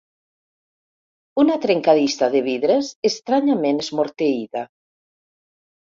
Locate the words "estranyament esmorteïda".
3.11-4.65